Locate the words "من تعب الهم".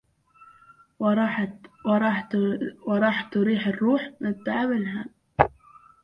4.21-5.05